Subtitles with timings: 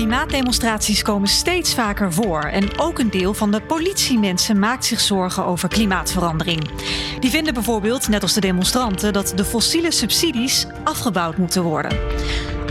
[0.00, 5.44] Klimaatdemonstraties komen steeds vaker voor en ook een deel van de politiemensen maakt zich zorgen
[5.44, 6.70] over klimaatverandering.
[7.18, 11.98] Die vinden bijvoorbeeld, net als de demonstranten, dat de fossiele subsidies afgebouwd moeten worden.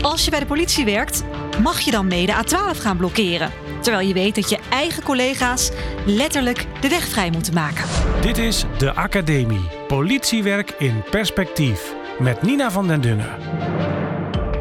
[0.00, 1.22] Als je bij de politie werkt,
[1.62, 3.50] mag je dan mee de A12 gaan blokkeren.
[3.80, 5.70] Terwijl je weet dat je eigen collega's
[6.06, 7.84] letterlijk de weg vrij moeten maken.
[8.20, 9.68] Dit is de Academie.
[9.86, 11.94] Politiewerk in perspectief.
[12.18, 13.99] Met Nina van den Dunnen.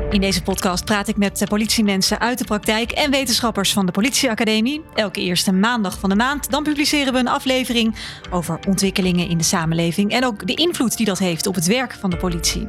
[0.10, 4.84] In deze podcast praat ik met politiemensen uit de praktijk en wetenschappers van de Politieacademie.
[4.96, 6.52] Elke eerste maandag van de maand.
[6.52, 7.96] Dan publiceren we een aflevering
[8.30, 11.94] over ontwikkelingen in de samenleving en ook de invloed die dat heeft op het werk
[11.94, 12.68] van de politie.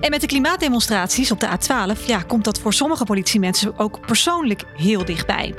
[0.00, 4.64] En met de klimaatdemonstraties op de A12 ja, komt dat voor sommige politiemensen ook persoonlijk
[4.76, 5.54] heel dichtbij.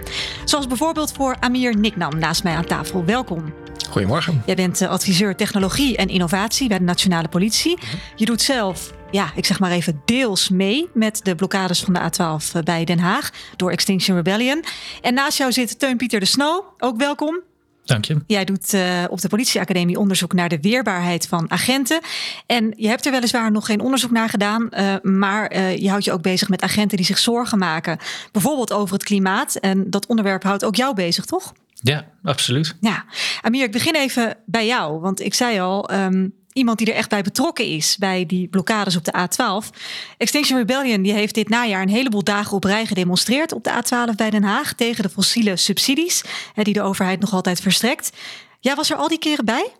[0.46, 3.06] Zoals bijvoorbeeld voor Amir Niknam naast mij aan tafel.
[3.06, 3.54] Welkom.
[3.90, 4.44] Goedemorgen.
[4.46, 7.78] Jij bent eh, adviseur technologie en innovatie bij de Nationale Politie.
[8.16, 12.00] Je doet zelf ja, ik zeg maar even deels mee met de blokkades van de
[12.00, 14.64] A12 eh, bij Den Haag door Extinction Rebellion.
[15.02, 16.64] En naast jou zit Teun Pieter de Snow.
[16.78, 17.40] Ook welkom.
[17.84, 18.18] Dank je.
[18.28, 22.00] Jij doet uh, op de politieacademie onderzoek naar de weerbaarheid van agenten.
[22.46, 26.06] En je hebt er weliswaar nog geen onderzoek naar gedaan, uh, maar uh, je houdt
[26.06, 27.98] je ook bezig met agenten die zich zorgen maken.
[28.32, 29.56] Bijvoorbeeld over het klimaat.
[29.56, 31.54] En dat onderwerp houdt ook jou bezig, toch?
[31.74, 32.76] Ja, absoluut.
[32.80, 33.06] Ja,
[33.42, 35.00] Amir, ik begin even bij jou.
[35.00, 38.96] Want ik zei al, um, iemand die er echt bij betrokken is bij die blokkades
[38.96, 39.78] op de A12.
[40.18, 44.16] Extinction Rebellion die heeft dit najaar een heleboel dagen op rij gedemonstreerd op de A12
[44.16, 46.24] bij Den Haag tegen de fossiele subsidies
[46.56, 48.12] die de overheid nog altijd verstrekt.
[48.60, 49.72] Jij was er al die keren bij?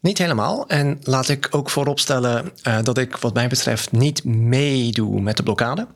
[0.00, 0.68] Niet helemaal.
[0.68, 5.42] En laat ik ook vooropstellen uh, dat ik, wat mij betreft, niet meedoe met de
[5.42, 5.86] blokkade.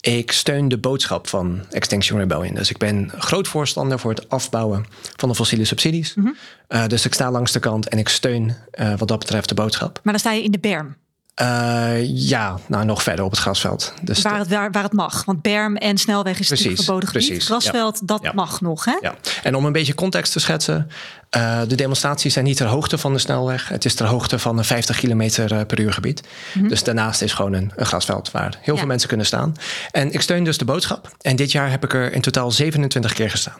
[0.00, 2.54] Ik steun de boodschap van Extinction Rebellion.
[2.54, 6.14] Dus ik ben groot voorstander voor het afbouwen van de fossiele subsidies.
[6.14, 6.36] Mm -hmm.
[6.68, 9.54] uh, dus ik sta langs de kant en ik steun uh, wat dat betreft de
[9.54, 10.00] boodschap.
[10.02, 10.96] Maar dan sta je in de berm?
[11.42, 13.92] Uh, ja, nou nog verder op het grasveld.
[14.02, 15.24] Dus waar, het, waar, waar het mag.
[15.24, 17.26] Want berm en snelweg is precies, natuurlijk verboden gebied.
[17.26, 18.06] Precies, grasveld, ja.
[18.06, 18.32] dat ja.
[18.34, 18.84] mag nog.
[18.84, 18.98] Hè?
[19.00, 19.14] Ja.
[19.42, 20.90] En om een beetje context te schetsen.
[21.36, 23.68] Uh, de demonstraties zijn niet ter hoogte van de snelweg.
[23.68, 26.22] Het is ter hoogte van een 50 kilometer per uur gebied.
[26.22, 26.68] Mm -hmm.
[26.68, 29.54] Dus daarnaast is gewoon een, een grasveld waar heel veel mensen kunnen staan.
[29.90, 31.16] En ik steun dus de boodschap.
[31.20, 33.56] En dit jaar heb ik er in totaal 27 keer gestaan.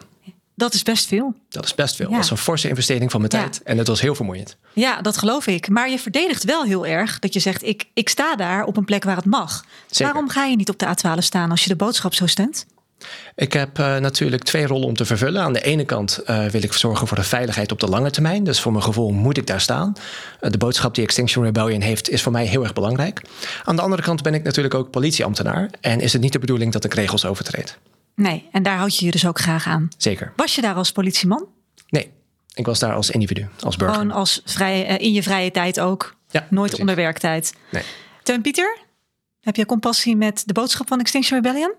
[0.58, 1.34] Dat is best veel.
[1.48, 2.08] Dat is best veel.
[2.08, 2.14] Ja.
[2.14, 3.40] Dat is een forse investering van mijn ja.
[3.40, 3.62] tijd.
[3.62, 4.56] En het was heel vermoeiend.
[4.72, 5.68] Ja, dat geloof ik.
[5.68, 8.84] Maar je verdedigt wel heel erg dat je zegt: ik, ik sta daar op een
[8.84, 9.64] plek waar het mag.
[9.86, 10.12] Zeker.
[10.12, 12.66] Waarom ga je niet op de A12 staan als je de boodschap zo steunt?
[13.34, 15.42] Ik heb uh, natuurlijk twee rollen om te vervullen.
[15.42, 18.44] Aan de ene kant uh, wil ik zorgen voor de veiligheid op de lange termijn.
[18.44, 19.92] Dus voor mijn gevoel moet ik daar staan.
[20.40, 23.22] Uh, de boodschap die Extinction Rebellion heeft is voor mij heel erg belangrijk.
[23.64, 25.70] Aan de andere kant ben ik natuurlijk ook politieambtenaar.
[25.80, 27.78] En is het niet de bedoeling dat ik regels overtreed.
[28.18, 29.88] Nee, en daar houd je je dus ook graag aan.
[29.96, 30.32] Zeker.
[30.36, 31.46] Was je daar als politieman?
[31.88, 32.10] Nee,
[32.54, 33.96] ik was daar als individu, als burger.
[33.96, 36.16] Gewoon als vrij, in je vrije tijd ook?
[36.30, 36.80] Ja, Nooit precies.
[36.80, 37.54] onder werktijd?
[37.70, 37.82] Nee.
[38.22, 38.78] Teun Pieter,
[39.40, 41.74] heb je compassie met de boodschap van Extinction Rebellion?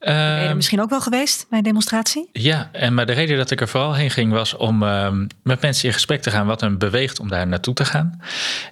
[0.00, 2.28] Ben je er misschien ook wel geweest bij een demonstratie?
[2.32, 5.60] Ja, en maar de reden dat ik er vooral heen ging was om um, met
[5.60, 8.20] mensen in gesprek te gaan wat hen beweegt om daar naartoe te gaan.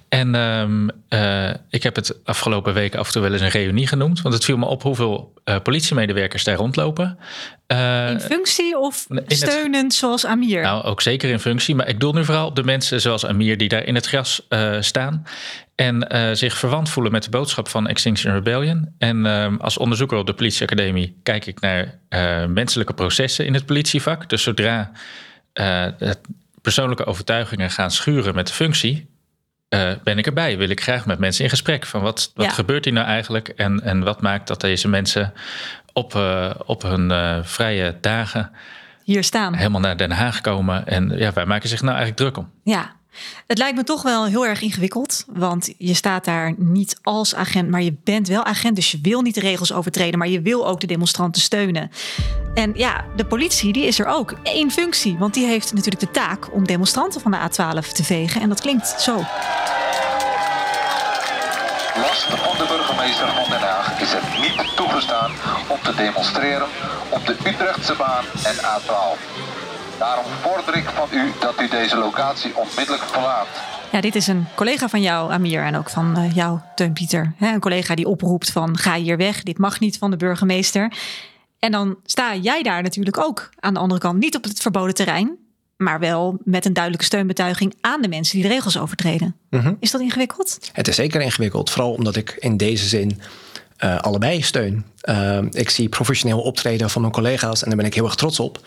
[0.09, 3.87] En um, uh, ik heb het afgelopen weken af en toe wel eens een reunie
[3.87, 7.17] genoemd, want het viel me op hoeveel uh, politiemedewerkers daar rondlopen.
[7.67, 10.61] Uh, in functie of steunend het, zoals Amir?
[10.61, 13.57] Nou, ook zeker in functie, maar ik doel nu vooral op de mensen zoals Amir
[13.57, 14.47] die daar in het gras
[14.79, 15.25] staan
[15.79, 18.95] en uh, zich verwant voelen met de boodschap van Extinction Rebellion.
[18.97, 23.65] En uh, als onderzoeker op de politieacademie kijk ik naar uh, menselijke processen in het
[23.65, 24.29] politievak.
[24.29, 24.91] Dus zodra
[26.61, 29.09] persoonlijke overtuigingen gaan schuren met de functie,
[30.03, 30.57] ben ik erbij.
[30.57, 32.51] Wil ik graag met mensen in gesprek van wat, wat ja.
[32.51, 35.33] gebeurt hier nou eigenlijk en, en wat maakt dat deze mensen
[35.93, 36.15] op,
[36.65, 37.11] op hun
[37.45, 38.51] vrije dagen
[39.03, 39.53] hier staan.
[39.53, 40.87] Helemaal naar Den Haag komen.
[40.87, 42.51] En ja, wij maken zich nou eigenlijk druk om.
[42.63, 42.95] Ja,
[43.47, 45.25] het lijkt me toch wel heel erg ingewikkeld.
[45.27, 48.75] Want je staat daar niet als agent, maar je bent wel agent.
[48.75, 51.91] Dus je wil niet de regels overtreden, maar je wil ook de demonstranten steunen.
[52.53, 55.17] En ja, de politie die is er ook één functie.
[55.17, 58.41] Want die heeft natuurlijk de taak om demonstranten van de A12 te vegen.
[58.41, 59.15] En dat klinkt zo.
[61.95, 65.31] Last van de burgemeester van Den Haag is het niet toegestaan
[65.67, 66.67] om te demonstreren
[67.09, 69.48] op de Utrechtse baan en A12.
[69.99, 73.47] Daarom vorder ik van u dat u deze locatie onmiddellijk verlaat.
[73.91, 77.33] Ja, dit is een collega van jou, Amir, en ook van uh, jou, Teun Pieter.
[77.37, 80.93] Hè, een collega die oproept van ga hier weg, dit mag niet van de burgemeester.
[81.59, 84.93] En dan sta jij daar natuurlijk ook aan de andere kant, niet op het verboden
[84.93, 85.37] terrein,
[85.77, 89.35] maar wel met een duidelijke steunbetuiging aan de mensen die de regels overtreden.
[89.49, 89.61] Mhm.
[89.61, 89.77] Mm -hmm.
[89.79, 90.69] Is dat ingewikkeld?
[90.73, 93.21] Het is zeker ingewikkeld, vooral omdat ik in deze zin
[93.83, 94.85] uh, allebei steun.
[95.03, 98.39] Uh, ik zie professioneel optreden van mijn collega's en daar ben ik heel erg trots
[98.39, 98.59] op.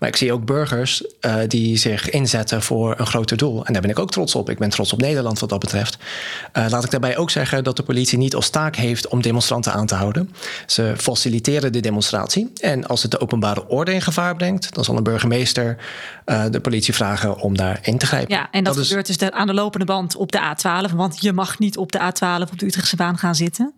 [0.00, 3.64] Maar ik zie ook burgers uh, die zich inzetten voor een groter doel.
[3.66, 4.50] En daar ben ik ook trots op.
[4.50, 5.98] Ik ben trots op Nederland wat dat betreft.
[6.52, 9.72] Uh, laat ik daarbij ook zeggen dat de politie niet als taak heeft om demonstranten
[9.72, 10.30] aan te houden.
[10.66, 12.52] Ze faciliteren de demonstratie.
[12.60, 15.76] En als het de openbare orde in gevaar brengt, dan zal een burgemeester
[16.26, 18.34] uh, de politie vragen om daar in te grijpen.
[18.34, 19.16] Ja, en dat, dat gebeurt is...
[19.16, 20.94] dus aan de lopende band op de A12.
[20.94, 23.74] Want je mag niet op de A12 op de Utrechtse baan gaan zitten.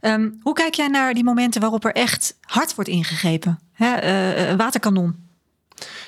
[0.00, 3.58] Um, hoe kijk jij naar die momenten waarop er echt hard wordt ingegrepen?
[3.72, 5.30] Hè, waterkanon.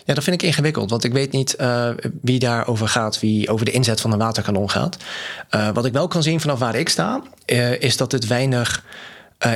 [0.05, 1.89] Ja, dat vind ik ingewikkeld, want ik weet niet uh,
[2.23, 4.97] wie daarover gaat, wie over de inzet van een waterkanon gaat.
[5.51, 8.85] Uh, wat ik wel kan zien vanaf waar ik sta, uh, is dat het weinig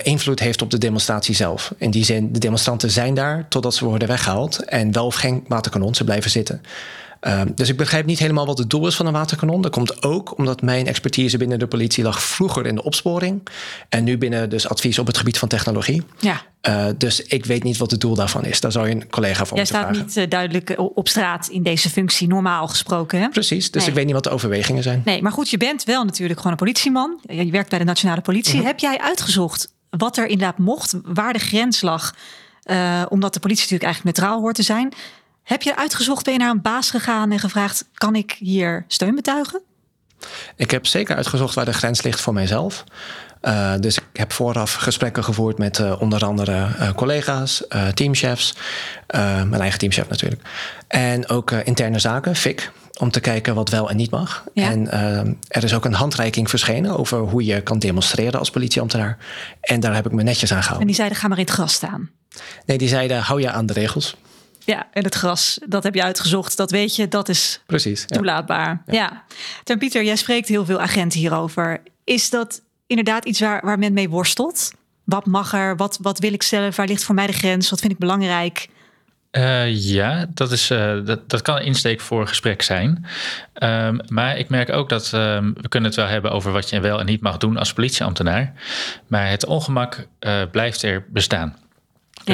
[0.02, 1.74] invloed heeft op de demonstratie zelf.
[1.76, 5.44] In die zin, de demonstranten zijn daar totdat ze worden weggehaald en wel of geen
[5.46, 6.62] waterkanon, ze blijven zitten.
[7.20, 9.62] Uh, dus ik begrijp niet helemaal wat het doel is van een waterkanon.
[9.62, 13.42] Dat komt ook omdat mijn expertise binnen de politie lag vroeger in de opsporing.
[13.88, 16.02] En nu binnen dus advies op het gebied van technologie.
[16.18, 16.42] Ja.
[16.68, 18.60] Uh, dus ik weet niet wat het doel daarvan is.
[18.60, 19.94] Daar zou je een collega voor Jij moeten vragen.
[19.94, 23.20] Jij staat niet uh, duidelijk op straat in deze functie, normaal gesproken.
[23.20, 23.28] Hè?
[23.28, 23.90] Precies, dus nee.
[23.90, 25.02] ik weet niet wat de overwegingen zijn.
[25.04, 27.20] Nee, maar goed, je bent wel natuurlijk gewoon een politieman.
[27.22, 28.56] Je werkt bij de nationale politie.
[28.56, 28.66] -huh.
[28.66, 32.14] Heb jij uitgezocht wat er inderdaad mocht, waar de grens lag?
[32.64, 34.92] Uh, omdat de politie natuurlijk eigenlijk neutraal hoort te zijn.
[35.48, 39.14] Heb je uitgezocht, ben je naar een baas gegaan en gevraagd: kan ik hier steun
[39.14, 39.60] betuigen?
[40.56, 42.84] Ik heb zeker uitgezocht waar de grens ligt voor mijzelf.
[43.42, 47.64] Uh, dus ik heb vooraf gesprekken gevoerd met uh, onder andere uh, collega's,
[47.94, 48.54] teamchefs,
[49.06, 50.42] mijn eigen teamchef natuurlijk.
[50.88, 54.44] En ook interne zaken, FIC, om te kijken wat wel en niet mag.
[54.54, 54.70] Ja.
[54.70, 54.90] En
[55.48, 59.18] er is ook een handreiking verschenen over hoe je kan demonstreren als politieambtenaar.
[59.60, 60.80] En daar heb ik me netjes aan gehouden.
[60.80, 62.10] En die zeiden: ga maar in het gras staan.
[62.66, 64.16] Nee, die zeiden: hou je aan de regels.
[64.70, 66.56] Ja, en het gras, dat heb je uitgezocht.
[66.56, 68.82] Dat weet je, dat is Precies, toelaatbaar.
[68.86, 68.92] Ja.
[68.94, 69.24] ja.
[69.64, 71.82] Ten Pieter, jij spreekt heel veel agenten hierover.
[72.04, 74.72] Is dat inderdaad iets waar, waar men mee worstelt?
[75.04, 75.76] Wat mag er?
[75.76, 76.72] Wat, wat wil ik stellen?
[76.74, 77.70] Waar ligt voor mij de grens?
[77.70, 78.68] Wat vind ik belangrijk?
[79.32, 83.06] Uh, ja, dat, is, uh, dat, dat kan een insteek voor een gesprek zijn.
[83.62, 86.80] Um, maar ik merk ook dat um, we kunnen het wel hebben over wat je
[86.80, 88.52] wel en niet mag doen als politieambtenaar.
[89.06, 91.56] Maar het ongemak uh, blijft er bestaan.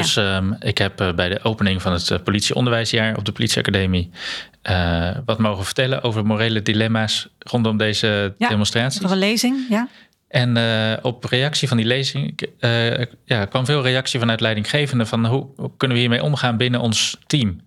[0.01, 4.09] Dus um, ik heb uh, bij de opening van het uh, politieonderwijsjaar op de politieacademie
[4.69, 9.01] uh, wat mogen vertellen over morele dilemma's rondom deze ja, demonstraties.
[9.01, 9.87] Voor een lezing, ja.
[10.27, 10.57] En
[11.01, 12.39] op reactie van die lezing
[13.25, 17.17] ja, kwam veel reactie vanuit leidinggevenden van hoe, hoe kunnen we hiermee omgaan binnen ons
[17.27, 17.61] team.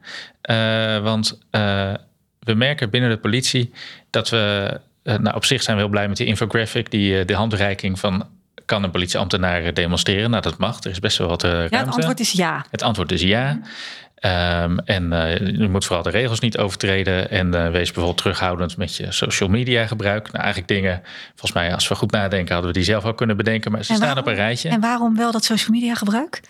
[1.03, 1.39] want
[2.39, 3.73] we merken binnen de politie
[4.11, 7.99] dat we, nou op zich zijn we heel blij met die infographic, die de handreiking
[7.99, 8.27] van
[8.69, 10.31] kan een politieambtenaar demonstreren?
[10.31, 10.85] Nou, dat mag.
[10.85, 11.77] Er is best wel wat uh, ruimte.
[11.77, 12.65] Ja, het antwoord is ja.
[12.71, 13.61] Het antwoord is ja.
[14.63, 17.31] Um, en uh, je moet vooral de regels niet overtreden.
[17.31, 20.25] En uh, wees bijvoorbeeld terughoudend met je social media gebruik.
[20.25, 23.37] Nou, eigenlijk dingen, volgens mij, als we goed nadenken, hadden we die zelf ook kunnen
[23.37, 23.73] bedenken.
[23.73, 24.69] Maar ze en staan waarom, op een rijtje.
[24.69, 26.41] En waarom wel dat social media gebruik?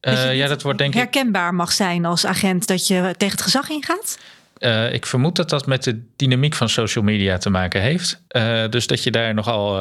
[0.00, 1.14] Uh, ja, dat wordt denk herkenbaar ik.
[1.14, 4.18] Herkenbaar mag zijn als agent dat je tegen het gezag ingaat?
[4.58, 8.22] Uh, ik vermoed dat dat met de dynamiek van social media te maken heeft.
[8.30, 9.80] Uh, dus dat je daar nogal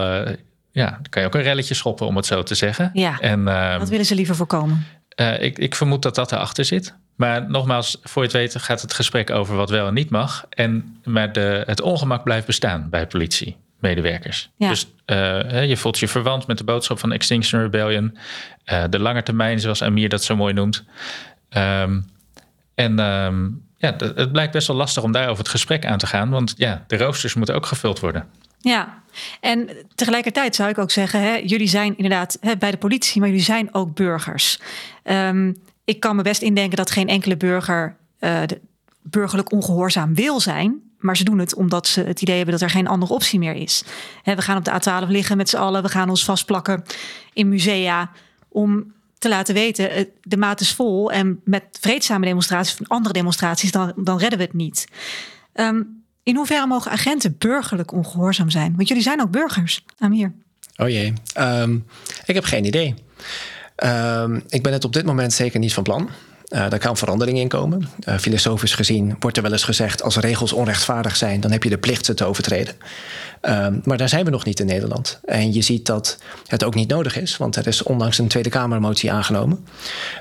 [0.72, 2.90] ja, dan kan je ook een relletje schoppen, om het zo te zeggen.
[2.94, 3.44] Ja, en,
[3.80, 4.86] wat willen ze liever voorkomen?
[5.16, 6.94] Uh, ik, ik vermoed dat dat erachter zit.
[7.16, 10.46] Maar nogmaals, voor je het weet gaat het gesprek over wat wel en niet mag.
[10.50, 14.50] En, maar de, het ongemak blijft bestaan bij politiemedewerkers.
[14.56, 14.70] Ja.
[14.70, 18.18] Dus uh, je voelt je verwant met de boodschap van Extinction Rebellion.
[18.72, 20.84] Uh, de lange termijn, zoals Amir dat zo mooi noemt.
[21.58, 22.06] Um,
[22.76, 26.30] en um, ja, het blijkt best wel lastig om daarover het gesprek aan te gaan.
[26.30, 28.26] Want ja, de roosters moeten ook gevuld worden.
[28.62, 29.04] Ja,
[29.40, 33.30] en tegelijkertijd zou ik ook zeggen, hè, jullie zijn inderdaad hè, bij de politie, maar
[33.30, 34.60] jullie zijn ook burgers.
[35.04, 35.56] Um,
[35.86, 38.42] ik kan me best indenken dat geen enkele burger uh,
[39.02, 40.82] burgerlijk ongehoorzaam wil zijn.
[40.98, 43.54] Maar ze doen het omdat ze het idee hebben dat er geen andere optie meer
[43.54, 43.84] is.
[44.24, 46.84] We gaan op de A12 liggen met z'n allen, we gaan ons vastplakken
[47.34, 48.12] in musea
[48.48, 53.72] om te laten weten, de maat is vol en met vreedzame demonstraties of andere demonstraties,
[53.72, 54.88] dan, dan redden we het niet.
[55.54, 58.74] Um, in hoeverre mogen agenten burgerlijk ongehoorzaam zijn?
[58.76, 60.32] Want jullie zijn ook burgers, Amir.
[60.78, 61.86] Oh jee, um,
[62.26, 62.96] ik heb geen idee.
[63.84, 66.10] Um, ik ben het op dit moment zeker niet van plan.
[66.50, 67.90] Uh, daar kan verandering in komen.
[68.08, 71.70] Uh, filosofisch gezien wordt er wel eens gezegd: als regels onrechtvaardig zijn, dan heb je
[71.70, 72.76] de plicht ze te overtreden.
[73.42, 75.20] Um, maar daar zijn we nog niet in Nederland.
[75.26, 78.50] En je ziet dat het ook niet nodig is, want er is onlangs een Tweede
[78.50, 79.66] Kamermotie aangenomen.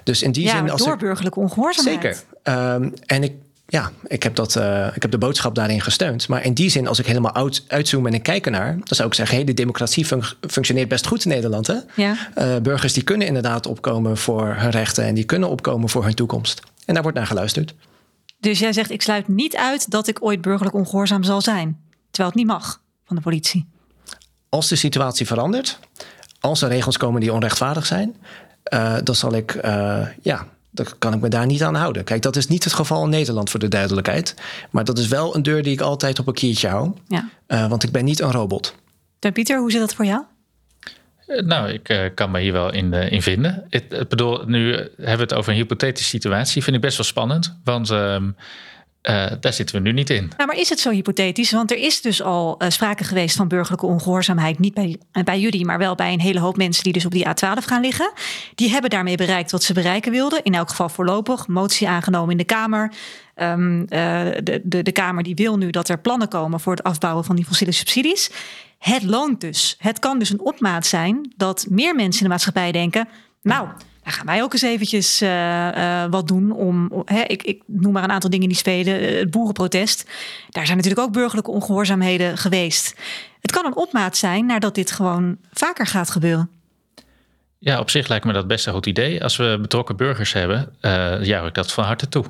[0.05, 0.71] Dus in die ja, zin.
[0.71, 2.03] Als door burgerlijke ongehoorzaamheid.
[2.03, 2.73] Zeker.
[2.75, 3.33] Um, en ik
[3.71, 6.29] ja, ik heb, dat, uh, ik heb de boodschap daarin gesteund.
[6.29, 8.73] Maar in die zin, als ik helemaal uit, uitzoom en ik kijk ernaar...
[8.73, 11.67] dan zou ik zeggen, hey, de democratie fun functioneert best goed in Nederland.
[11.67, 11.77] Hè?
[11.97, 12.17] Ja.
[12.39, 15.05] Uh, burgers die kunnen inderdaad opkomen voor hun rechten...
[15.05, 16.63] en die kunnen opkomen voor hun toekomst.
[16.85, 17.75] En daar wordt naar geluisterd.
[18.41, 21.81] Dus jij zegt, ik sluit niet uit dat ik ooit burgerlijk ongehoorzaam zal zijn.
[22.11, 23.69] Terwijl het niet mag van de politie.
[24.49, 25.79] Als de situatie verandert,
[26.41, 28.17] als er regels komen die onrechtvaardig zijn...
[28.75, 29.59] Uh, dan zal ik,
[30.23, 30.47] ja
[30.85, 32.05] dan kan ik me daar niet aan houden.
[32.05, 34.35] Kijk, dat is niet het geval in Nederland voor de duidelijkheid.
[34.71, 36.93] Maar dat is wel een deur die ik altijd op een kiertje hou.
[37.09, 37.29] Ja.
[37.49, 38.75] Uh, want ik ben niet een robot.
[39.19, 40.23] Dan Pieter, hoe zit dat voor jou?
[41.27, 43.67] Nou, ik uh, kan me hier wel in, uh, in vinden.
[43.69, 46.63] Ik, ik bedoel, nu hebben we het over een hypothetische situatie.
[46.63, 47.57] Vind ik best wel spannend.
[47.65, 48.37] Want um,
[49.03, 50.31] uh, daar zitten we nu niet in.
[50.37, 51.51] Nou, maar is het zo hypothetisch?
[51.51, 54.59] Want er is dus al uh, sprake geweest van burgerlijke ongehoorzaamheid.
[54.59, 57.27] Niet bij, bij jullie, maar wel bij een hele hoop mensen die dus op die
[57.27, 58.13] A12 gaan liggen.
[58.55, 60.45] Die hebben daarmee bereikt wat ze bereiken wilden.
[60.45, 61.47] In elk geval voorlopig.
[61.47, 62.93] Motie aangenomen in de Kamer.
[63.37, 63.57] Uh,
[64.43, 67.37] de, de, de Kamer die wil nu dat er plannen komen voor het afbouwen van
[67.37, 68.31] die fossiele subsidies.
[68.79, 69.77] Het loont dus.
[69.79, 73.09] Het kan dus een opmaat zijn dat meer mensen in de maatschappij denken.
[73.43, 73.69] Nou,
[74.13, 77.03] gaan wij ook eens eventjes uh, uh, wat doen om.
[77.05, 79.19] Hè, ik, ik, noem maar een aantal dingen die spelen.
[79.19, 80.11] Het boerenprotest.
[80.51, 82.97] Daar zijn natuurlijk ook burgerlijke ongehoorzaamheden geweest.
[83.41, 86.51] Het kan een opmaat zijn nadat dit gewoon vaker gaat gebeuren.
[87.59, 89.23] Ja, op zich lijkt me dat best een goed idee.
[89.23, 92.25] Als we betrokken burgers hebben, uh, ik dat van harte toe.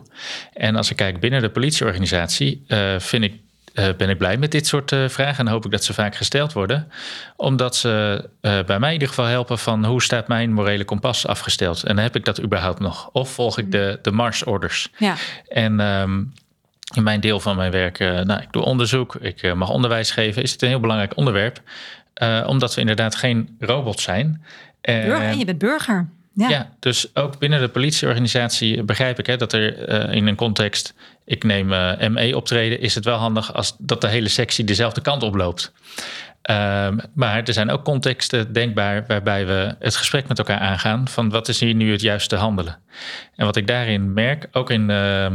[0.53, 2.65] En als ik kijk binnen de politieorganisatie,
[2.99, 3.41] vind ik
[3.75, 6.15] uh, ben ik blij met dit soort uh, vragen en hoop ik dat ze vaak
[6.17, 6.89] gesteld worden.
[7.37, 11.27] Omdat ze uh, bij mij in ieder geval helpen van hoe staat mijn morele kompas
[11.27, 11.83] afgesteld?
[11.83, 13.11] En heb ik dat überhaupt nog?
[13.13, 14.89] Of volg ik de, de marsorders?
[14.99, 15.15] Ja.
[15.49, 16.33] En um,
[16.95, 20.53] in mijn deel van mijn werk, nou, ik doe onderzoek, ik mag onderwijs geven, is
[20.53, 21.61] het een heel belangrijk onderwerp.
[22.47, 24.45] omdat we inderdaad geen robots zijn.
[24.81, 26.09] Burger, en je bent burger.
[26.35, 26.71] Ja.
[26.79, 30.95] dus ook binnen de politieorganisatie begrijp ik hè, dat er uh, in een context,
[31.25, 35.01] ik neem uh, ME optreden, is het wel handig als dat de hele sectie dezelfde
[35.01, 35.73] kant oploopt.
[36.51, 41.31] Um, maar er zijn ook contexten denkbaar waarbij we het gesprek met elkaar aangaan van
[41.31, 42.79] wat is hier nu het juiste handelen.
[43.37, 45.27] En wat ik daarin merk, ook in, uh,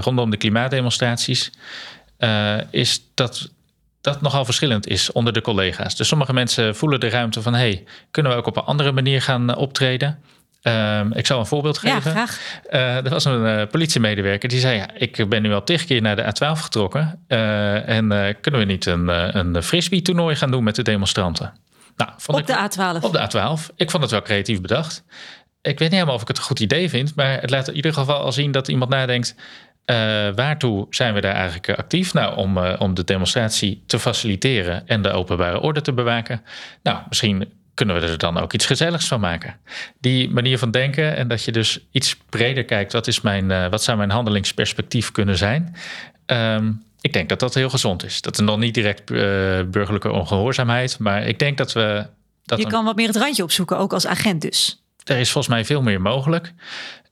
[0.00, 1.50] rondom de klimaatdemonstraties,
[2.70, 3.50] is dat
[4.00, 5.96] dat nogal verschillend is onder de collega's.
[5.96, 9.22] Dus sommige mensen voelen de ruimte van: hey, kunnen we ook op een andere manier
[9.22, 10.18] gaan optreden?
[10.68, 12.10] Um, ik zal een voorbeeld geven.
[12.14, 12.60] Ja, graag.
[12.70, 16.02] Uh, er was een uh, politiemedewerker die zei: ja, Ik ben nu al tig keer
[16.02, 17.24] naar de A12 getrokken.
[17.28, 19.08] Uh, en kunnen we niet een,
[19.38, 21.52] een frisbee-toernooi gaan doen met de demonstranten?
[21.96, 23.00] Nou, vond op ik, de A12.
[23.00, 23.74] Op de A12.
[23.76, 25.04] Ik vond het wel creatief bedacht.
[25.62, 27.74] Ik weet niet helemaal of ik het een goed idee vind, maar het laat in
[27.74, 29.34] ieder geval al zien dat iemand nadenkt.
[30.34, 32.12] waartoe zijn we daar eigenlijk actief?
[32.14, 36.42] Nou, om, om de demonstratie te faciliteren en de openbare orde te bewaken.
[36.82, 39.56] Nou, misschien kunnen we er dan ook iets gezelligs van maken.
[40.00, 43.68] Die manier van denken en dat je dus iets breder kijkt, wat, is mijn, uh,
[43.68, 45.76] wat zou mijn handelingsperspectief kunnen zijn?
[46.26, 48.20] Um, ik denk dat dat heel gezond is.
[48.20, 49.18] Dat is nog niet direct uh,
[49.66, 52.06] burgerlijke ongehoorzaamheid, maar ik denk dat we.
[52.44, 54.82] Dat je kan wat meer het randje opzoeken, ook als agent dus.
[55.04, 56.52] Er is volgens mij veel meer mogelijk.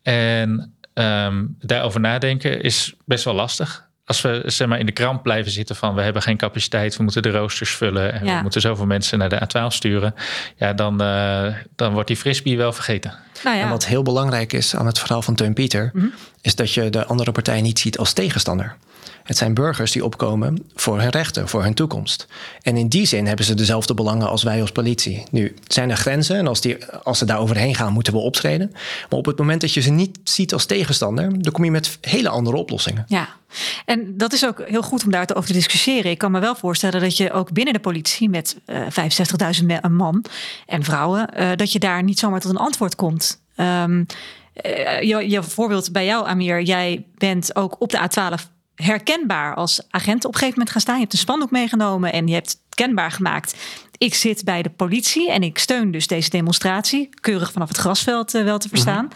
[0.02, 5.23] En um, daarover nadenken is best wel lastig als we zeg maar, in de kramp
[5.23, 8.37] blijven zitten van we hebben geen capaciteit, we moeten de roosters vullen en ja.
[8.37, 10.14] we moeten zoveel mensen naar de A12 sturen,
[10.56, 13.14] ja, dan, uh, dan wordt die frisbee wel vergeten.
[13.44, 13.62] Nou ja.
[13.62, 16.12] En wat heel belangrijk is aan het verhaal van Teun Pieter, mm -hmm.
[16.40, 18.76] is dat je de andere partij niet ziet als tegenstander.
[19.23, 22.26] Het zijn burgers die opkomen voor hun rechten, voor hun toekomst.
[22.62, 25.23] En in die zin hebben ze dezelfde belangen als wij als politie.
[25.30, 28.70] Nu zijn er grenzen en als, die, als ze daar overheen gaan, moeten we optreden.
[29.11, 31.99] Maar op het moment dat je ze niet ziet als tegenstander, dan kom je met
[32.00, 33.04] hele andere oplossingen.
[33.08, 33.28] Ja,
[33.84, 36.11] en dat is ook heel goed om daar over te discussiëren.
[36.11, 38.87] Ik kan me wel voorstellen dat je ook binnen de politie met uh,
[39.61, 40.25] 65.000 man
[40.66, 43.42] en vrouwen, uh, dat je daar niet zomaar tot een antwoord komt.
[43.56, 44.06] Um,
[44.66, 49.83] uh, je, je voorbeeld bij jou, Amir, jij bent ook op de A12 herkenbaar als
[49.90, 50.95] agent op een gegeven moment gaan staan.
[50.95, 53.57] Je hebt een spandoek meegenomen en je hebt het kenbaar gemaakt.
[53.99, 57.09] Ik zit bij de politie en ik steun dus deze demonstratie.
[57.21, 59.09] Keurig vanaf het grasveld uh, wel te verstaan.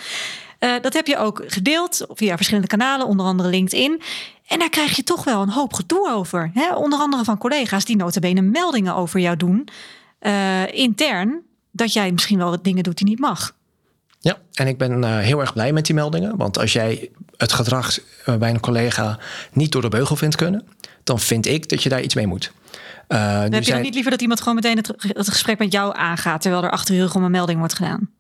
[0.61, 4.03] Uh, dat heb je ook gedeeld via verschillende kanalen, onder andere LinkedIn.
[4.47, 6.50] En daar krijg je toch wel een hoop gedoe over.
[6.55, 6.75] Hè?
[6.75, 9.69] Onder andere van collega's die notabene meldingen over jou doen.
[10.21, 13.57] Uh, intern, dat jij misschien wel dingen doet die niet mag.
[14.21, 16.37] Ja, en ik ben uh, heel erg blij met die meldingen.
[16.37, 19.19] Want als jij het gedrag uh, bij een collega
[19.53, 20.69] niet door de beugel vindt kunnen,
[21.05, 22.53] dan vind ik dat je daar iets mee moet.
[23.09, 23.83] Uh, heb je zijn...
[23.83, 26.95] niet liever dat iemand gewoon meteen het, het, gesprek met jou aangaat, terwijl er achter
[26.95, 28.11] je rug om een melding wordt gedaan?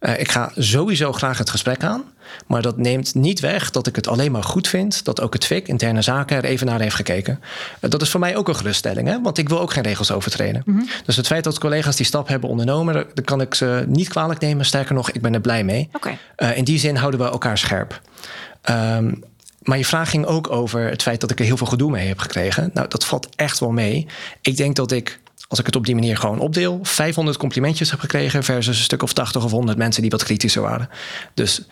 [0.00, 2.04] Uh, ik ga sowieso graag het gesprek aan.
[2.46, 5.44] Maar dat neemt niet weg dat ik het alleen maar goed vind dat ook het
[5.44, 7.40] FIC, interne zaken, er even naar heeft gekeken.
[7.80, 9.22] Uh, dat is voor mij ook een geruststelling, hè?
[9.22, 10.62] want ik wil ook geen regels overtreden.
[10.64, 10.88] Mm -hmm.
[11.04, 14.40] Dus het feit dat collega's die stap hebben ondernomen, daar kan ik ze niet kwalijk
[14.40, 14.64] nemen.
[14.64, 15.88] Sterker nog, ik ben er blij mee.
[15.92, 16.18] Okay.
[16.36, 18.00] Uh, in die zin houden we elkaar scherp.
[18.70, 19.22] Um,
[19.62, 22.08] maar je vraag ging ook over het feit dat ik er heel veel gedoe mee
[22.08, 22.70] heb gekregen.
[22.74, 24.06] Nou, dat valt echt wel mee.
[24.40, 28.00] Ik denk dat ik als ik het op die manier gewoon opdeel, 500 complimentjes heb
[28.00, 30.88] gekregen versus een stuk of 80 of 100 mensen die wat kritischer waren.
[31.34, 31.62] Dus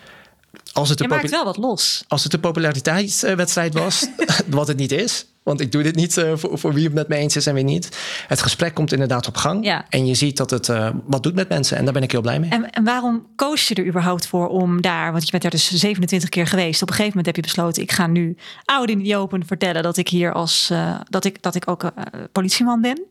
[0.73, 2.03] als het, je maakt wel wat los.
[2.07, 4.07] als het een populariteitswedstrijd was,
[4.47, 7.07] wat het niet is, Want ik doe dit niet uh, voor, voor, wie het met
[7.07, 7.97] me eens is en wie niet.
[8.27, 9.65] Het gesprek komt inderdaad op gang.
[9.65, 9.85] Ja.
[9.89, 11.77] En je ziet dat het uh, wat doet met mensen.
[11.77, 12.49] En daar ben ik heel blij mee.
[12.49, 15.11] En, en, waarom koos je er überhaupt voor om daar...
[15.11, 16.81] want je bent er dus 27 keer geweest.
[16.81, 17.81] Op een gegeven moment heb je besloten...
[17.81, 20.69] ik ga nu oud in die open vertellen dat ik hier als...
[20.71, 21.91] Uh, dat, ik, dat ik ook
[22.31, 23.05] politieman ben.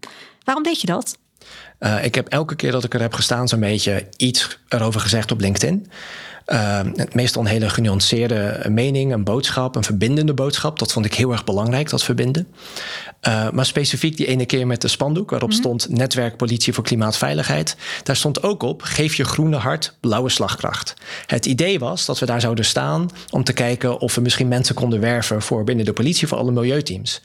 [0.45, 1.19] Waarom deed je dat?
[1.81, 5.33] Uh, ik heb elke keer dat ik er heb gestaan zo'n beetje iets erover gezegd
[5.33, 5.87] op LinkedIn.
[6.47, 6.81] Uh,
[7.13, 10.79] meestal een hele genuanceerde mening, een boodschap, een verbindende boodschap.
[10.79, 12.49] Dat vond ik heel erg belangrijk, dat verbinden.
[13.29, 15.65] Uh, maar specifiek die ene keer met de spandoek, waarop mm -hmm.
[15.65, 17.77] stond Netwerk Politie voor Klimaatveiligheid.
[18.03, 20.95] Daar stond ook op: geef je groene hart blauwe slagkracht.
[21.27, 24.75] Het idee was dat we daar zouden staan om te kijken of we misschien mensen
[24.75, 27.21] konden werven voor binnen de politie voor alle milieuteams.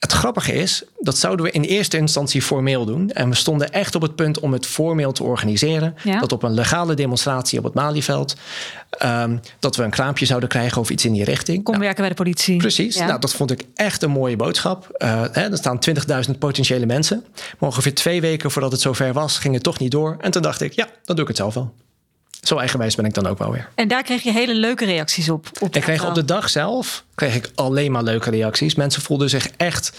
[0.00, 3.10] Het grappige is, dat zouden we in eerste instantie formeel doen.
[3.10, 5.94] En we stonden echt op het punt om het formeel te organiseren.
[6.04, 6.20] Ja.
[6.20, 8.36] Dat op een legale demonstratie op het Malieveld.
[9.04, 11.62] Um, dat we een kraampje zouden krijgen of iets in die richting.
[11.62, 12.56] Kom Nou, werken bij de politie.
[12.56, 13.06] Precies, Ja.
[13.06, 14.88] nou, dat vond ik echt een mooie boodschap.
[14.98, 15.78] Uh, hè, er staan
[16.30, 17.24] 20.000 potentiële mensen.
[17.58, 20.16] Maar ongeveer twee weken voordat het zover was, ging het toch niet door.
[20.20, 21.74] En toen dacht ik, ja, dan doe ik het zelf wel.
[22.40, 23.68] Zo eigenwijs ben ik dan ook wel weer.
[23.74, 25.48] En daar kreeg je hele leuke reacties op.
[25.60, 28.74] op Ik kreeg op de dag zelf kreeg ik alleen maar leuke reacties.
[28.74, 29.92] Mensen voelden zich echt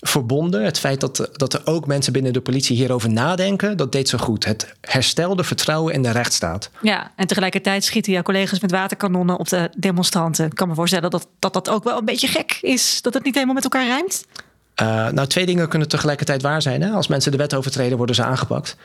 [0.00, 0.64] verbonden.
[0.64, 4.18] Het feit dat, dat er ook mensen binnen de politie hierover nadenken, dat deed zo
[4.18, 4.44] goed.
[4.44, 6.70] Het herstelde vertrouwen in de rechtsstaat.
[6.82, 10.46] Ja, en tegelijkertijd schieten jouw collega's met waterkanonnen op de demonstranten.
[10.46, 13.02] Ik kan me voorstellen dat dat, dat ook wel een beetje gek is.
[13.02, 14.26] Dat het niet helemaal met elkaar rijmt.
[14.82, 16.82] Uh, nou, twee dingen kunnen tegelijkertijd waar zijn.
[16.82, 16.90] Hè?
[16.90, 18.76] Als mensen de wet overtreden, worden ze aangepakt.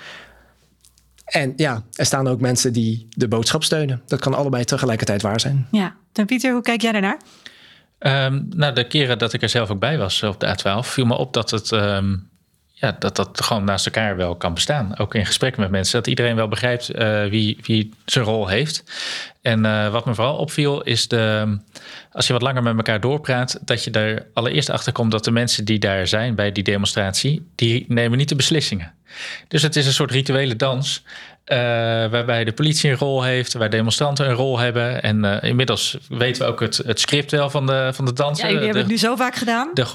[1.26, 4.02] En ja, er staan ook mensen die de boodschap steunen.
[4.06, 5.68] Dat kan allebei tegelijkertijd waar zijn.
[5.72, 7.20] Ja, en Pieter, hoe kijk jij daarnaar?
[8.00, 11.06] Um, nou, de keren dat ik er zelf ook bij was op de A12, viel
[11.06, 11.72] me op dat het.
[11.72, 12.34] Um,
[12.78, 14.98] ja, dat dat gewoon naast elkaar wel kan bestaan.
[14.98, 15.98] Ook in gesprekken met mensen.
[15.98, 18.84] Dat iedereen wel begrijpt uh, wie, wie zijn rol heeft.
[19.42, 21.58] En uh, wat me vooral opviel is de,
[22.12, 25.32] als je wat langer met elkaar doorpraat, dat je er allereerst achter komt dat de
[25.32, 28.94] mensen die daar zijn bij die demonstratie, die nemen niet de beslissingen.
[29.48, 31.04] Dus het is een soort rituele dans.
[31.52, 35.04] Uh, waarbij de politie een rol heeft, waar demonstranten een rol hebben.
[35.04, 38.46] En uh, inmiddels weten we ook het, het script wel van de, van de dansen.
[38.46, 39.70] Ja, jullie hebben het nu zo vaak gedaan.
[39.74, 39.86] De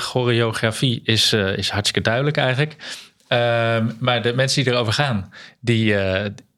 [0.00, 2.76] choreografie is, uh, is hartstikke duidelijk eigenlijk.
[3.98, 5.94] maar de mensen die erover gaan, die,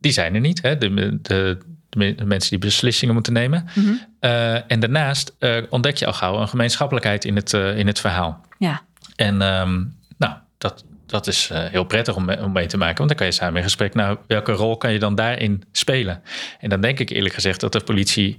[0.01, 0.63] die zijn er niet.
[0.63, 0.79] Hè?
[0.79, 3.69] De, de, de mensen die beslissingen moeten nemen.
[3.75, 3.87] Mhm.
[3.87, 4.63] Mm -hmm.
[4.67, 5.35] en daarnaast
[5.69, 8.47] ontdek je al gauw een gemeenschappelijkheid in het, in het verhaal.
[8.59, 8.83] Ja.
[9.17, 12.97] En um, nou, dat, dat is uh, heel prettig om, om mee te maken.
[12.97, 13.95] Want dan kan je samen in gesprek.
[13.95, 16.23] Nou, welke rol kan je dan daarin spelen?
[16.61, 18.39] En dan denk ik eerlijk gezegd dat de politie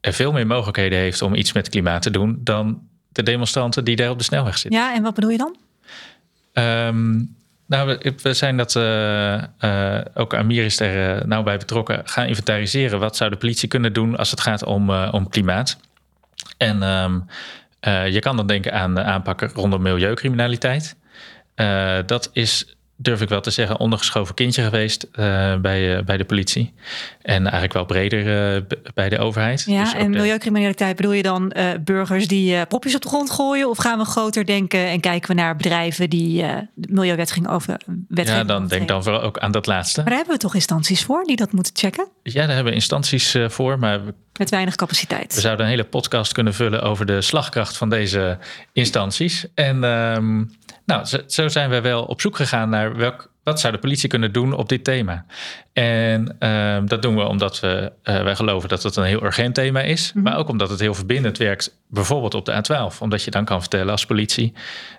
[0.00, 3.96] er veel meer mogelijkheden heeft om iets met klimaat te doen dan de demonstranten die
[3.96, 4.80] daar op de snelweg zitten.
[4.80, 5.56] Ja, en wat bedoel je dan?
[6.64, 12.02] Um, nou, we, zijn dat uh, uh, ook Amir is er uh, nauw bij betrokken.
[12.04, 12.98] Gaan inventariseren.
[12.98, 15.78] Wat zou de politie kunnen doen als het gaat om, om klimaat?
[16.56, 17.26] En um,
[18.10, 20.96] je kan dan denken aan aanpakken rondom milieucriminaliteit.
[21.56, 26.16] Uh, dat is, durf ik wel te zeggen, ondergeschoven kindje geweest uh, bij, uh, bij
[26.16, 26.74] de politie.
[27.22, 29.64] En eigenlijk wel breder bij de overheid.
[29.66, 30.18] Ja, dus en de...
[30.18, 33.68] milieucriminaliteit bedoel je dan burgers die popjes op de grond gooien?
[33.68, 36.42] Of gaan we groter denken en kijken we naar bedrijven die
[36.74, 40.00] de milieuwetgeving over wetgeving Ja, dan denk dan vooral ook aan dat laatste.
[40.00, 42.08] Maar daar hebben we toch instanties voor die dat moeten checken?
[42.22, 44.04] Ja, daar hebben we instanties voor, maar...
[44.04, 44.14] We...
[44.38, 45.34] Met weinig capaciteit.
[45.34, 48.38] We zouden een hele podcast kunnen vullen over de slagkracht van deze
[48.72, 49.46] instanties.
[49.54, 49.84] En...
[49.84, 50.50] Um,
[50.86, 54.32] nou, zo zijn we wel op zoek gegaan naar welk, wat zou de politie kunnen
[54.32, 55.24] doen op dit thema.
[55.72, 59.54] En uh, dat doen we omdat we, uh, wij geloven dat het een heel urgent
[59.54, 60.06] thema is.
[60.06, 60.22] Mm-hmm.
[60.22, 62.98] Maar ook omdat het heel verbindend werkt, bijvoorbeeld op de A12.
[62.98, 64.52] Omdat je dan kan vertellen als politie,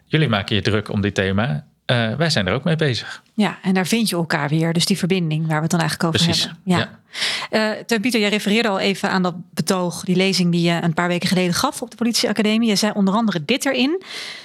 [0.05, 1.65] jullie maken je druk om dit thema.
[1.91, 3.23] Uh, wij zijn er ook mee bezig.
[3.33, 4.73] Ja, en daar vind je elkaar weer.
[4.73, 6.61] Dus die verbinding waar we het dan eigenlijk over Precies, hebben.
[6.65, 6.77] Ja.
[6.77, 7.77] ja.
[7.89, 11.07] Uh, Pieter, jij refereerde al even aan dat betoog, die lezing die je een paar
[11.07, 12.69] weken geleden gaf op de politieacademie.
[12.69, 14.01] Je zei onder andere dit erin.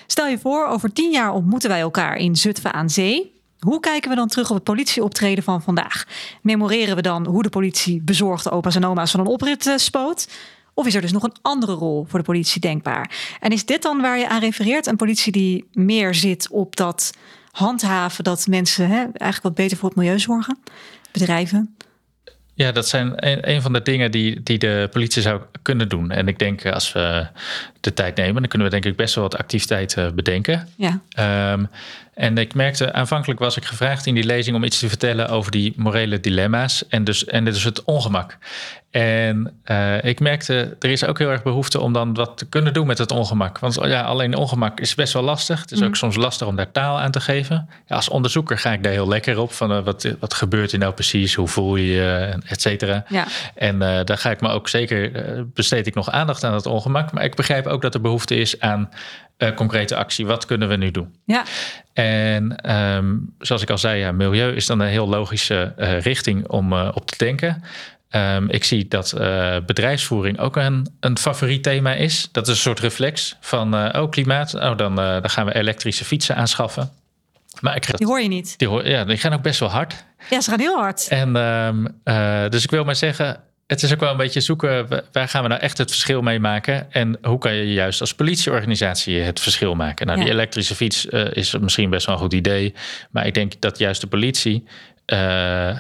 [0.07, 3.38] Stel je voor, over tien jaar ontmoeten wij elkaar in Zutphen aan Zee.
[3.59, 6.05] Hoe kijken we dan terug op het politieoptreden van vandaag?
[6.43, 10.29] Memoreren we dan hoe de politie bezorgde opa's en oma's van een oprit uh, spoot?
[10.75, 13.37] Of is er dus nog een andere rol voor de politie denkbaar?
[13.41, 14.87] En is dit dan waar je aan refereert?
[14.87, 17.13] Een politie die meer zit op dat
[17.51, 20.59] handhaven dat mensen hè, eigenlijk wat beter voor het milieu zorgen?
[21.13, 21.77] Bedrijven?
[22.55, 26.11] Ja, dat zijn een, een, van de dingen die, die de politie zou kunnen doen.
[26.11, 27.29] En ik denk als we
[27.81, 30.69] de tijd nemen, dan kunnen we denk ik best wel wat activiteiten bedenken.
[30.77, 31.01] Ja.
[31.53, 31.69] Um,
[32.15, 35.51] en ik merkte, aanvankelijk was ik gevraagd in die lezing om iets te vertellen over
[35.51, 38.39] die morele dilemma's en dus, en dus het ongemak.
[38.91, 42.73] En uh, ik merkte, er is ook heel erg behoefte om dan wat te kunnen
[42.73, 43.59] doen met het ongemak.
[43.59, 45.61] Want ja, alleen ongemak is best wel lastig.
[45.61, 45.87] Het is mm.
[45.87, 47.69] ook soms lastig om daar taal aan te geven.
[47.87, 49.53] Ja, als onderzoeker ga ik daar heel lekker op.
[49.53, 51.35] Van uh, wat, wat gebeurt er nou precies?
[51.35, 52.39] Hoe voel je je?
[52.47, 53.05] Et cetera.
[53.09, 53.27] Ja.
[53.55, 55.11] En uh, daar ga ik me ook zeker,
[55.55, 57.13] besteed ik nog aandacht aan het ongemak.
[57.13, 58.89] Maar ik begrijp ook dat er behoefte is aan
[59.39, 60.27] eh, concrete actie.
[60.27, 61.15] Wat kunnen we nu doen?
[61.25, 61.45] Ja.
[61.93, 66.49] En ehm, zoals ik al zei, ja, milieu is dan een heel logische uh, richting
[66.49, 67.63] om uh, op te denken.
[68.11, 69.15] Um, ik zie dat
[69.67, 72.29] bedrijfsvoering ook een, een favoriet thema is.
[72.33, 76.37] Dat is een soort reflex van, oh klimaat, oh, dan, dan gaan we elektrische fietsen
[76.37, 76.91] aanschaffen.
[77.61, 78.59] Maar ik, die hoor je niet.
[78.59, 80.05] Die, hoor, ja, die gaan ook best wel hard.
[80.31, 81.09] Ja, ze gaan heel hard.
[81.09, 82.01] En um,
[82.51, 85.49] dus ik wil maar zeggen, het is ook wel een beetje zoeken, waar gaan we
[85.49, 86.93] nou echt het verschil mee maken?
[86.93, 90.07] En hoe kan je juist als politieorganisatie het verschil maken?
[90.07, 90.25] Nou, ja.
[90.25, 92.75] die elektrische fiets uh, is misschien best wel een goed idee.
[93.11, 94.65] Maar ik denk dat juist de politie
[95.07, 95.77] uh,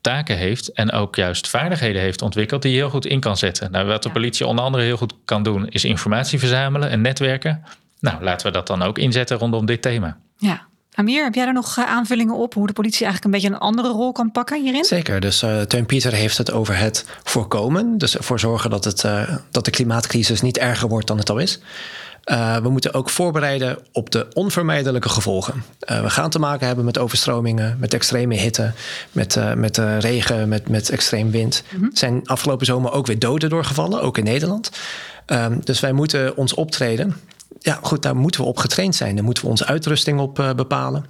[0.00, 3.70] taken heeft en ook juist vaardigheden heeft ontwikkeld die je heel goed in kan zetten.
[3.70, 7.64] Nou, wat de politie onder andere heel goed kan doen, is informatie verzamelen en netwerken.
[8.00, 10.18] Nou, laten we dat dan ook inzetten rondom dit thema.
[10.38, 13.62] Ja, Amir, heb jij er nog aanvullingen op hoe de politie eigenlijk een beetje een
[13.62, 14.84] andere rol kan pakken hierin?
[14.84, 15.20] Zeker.
[15.20, 17.98] Dus uh, Teun Pieter heeft het over het voorkomen.
[17.98, 21.38] Dus ervoor zorgen dat, het, uh, dat de klimaatcrisis niet erger wordt dan het al
[21.38, 21.60] is.
[22.24, 25.64] Uh, we moeten ook voorbereiden op de onvermijdelijke gevolgen.
[25.78, 28.72] we gaan te maken hebben met overstromingen, met extreme hitte,
[29.12, 31.62] met, met regen, met, met extreem wind.
[31.70, 31.90] Mm -hmm.
[31.90, 34.70] Er zijn afgelopen zomer ook weer doden doorgevallen, ook in Nederland.
[35.26, 37.16] Ehm, dus wij moeten ons optreden
[37.64, 39.14] ja, goed, daar moeten we op getraind zijn.
[39.14, 41.06] Daar moeten we onze uitrusting op uh, bepalen.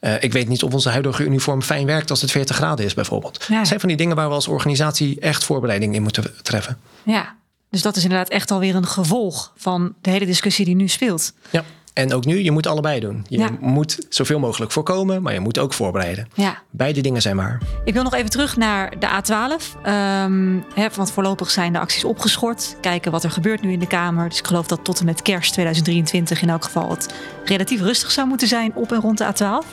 [0.00, 2.94] Uh, ik weet niet of onze huidige uniform fijn werkt als het 40 graden is,
[2.94, 3.44] bijvoorbeeld.
[3.48, 3.58] Ja.
[3.58, 6.78] Dat zijn van die dingen waar we als organisatie echt voorbereiding in moeten treffen.
[7.02, 7.36] Ja,
[7.70, 11.32] dus dat is inderdaad echt alweer een gevolg van de hele discussie die nu speelt.
[11.50, 11.64] Ja.
[11.92, 13.24] En ook nu, je moet allebei doen.
[13.28, 13.50] Je ja.
[13.60, 16.28] moet zoveel mogelijk voorkomen, maar je moet ook voorbereiden.
[16.34, 16.62] Ja.
[16.70, 17.60] Beide dingen zijn waar.
[17.84, 19.86] Ik wil nog even terug naar de A12.
[19.86, 22.76] Um, hè, want voorlopig zijn de acties opgeschort.
[22.80, 24.28] Kijken wat er gebeurt nu in de Kamer.
[24.28, 28.10] Dus ik geloof dat tot en met kerst 2023 in elk geval het relatief rustig
[28.10, 29.66] zou moeten zijn op en rond de A12.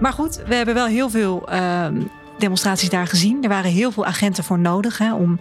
[0.00, 3.42] Maar goed, we hebben wel heel veel um, demonstraties daar gezien.
[3.42, 5.38] Er waren heel veel agenten voor nodig hè, om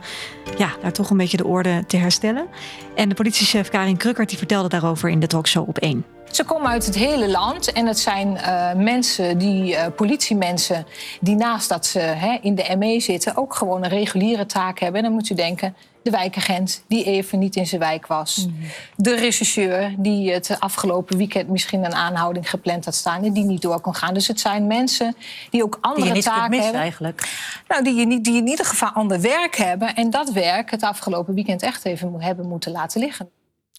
[0.57, 2.47] ja, daar toch een beetje de orde te herstellen.
[2.95, 6.05] En de politiechef Karin Krukkert die vertelde daarover in de talkshow op 1.
[6.31, 10.85] Ze komen uit het hele land en het zijn uh, mensen, die uh, politiemensen,
[11.21, 14.97] die naast dat ze hè, in de ME zitten, ook gewoon een reguliere taak hebben.
[14.97, 18.45] En dan moet u denken, de wijkagent die even niet in zijn wijk was.
[18.47, 18.55] Mm.
[18.95, 23.61] De rechercheur die het afgelopen weekend misschien een aanhouding gepland had staan en die niet
[23.61, 24.13] door kon gaan.
[24.13, 25.15] Dus het zijn mensen
[25.49, 26.81] die ook andere die je niet taken hebben.
[26.81, 27.29] eigenlijk.
[27.67, 30.83] Nou, die, je niet, die in ieder geval ander werk hebben en dat werk het
[30.83, 33.29] afgelopen weekend echt even hebben moeten laten liggen.